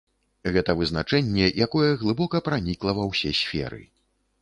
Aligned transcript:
Гэта 0.55 0.73
вызначэнне, 0.79 1.51
якое 1.67 1.91
глыбока 2.01 2.37
пранікла 2.51 2.91
ва 3.01 3.09
ўсе 3.13 3.39
сферы. 3.45 3.83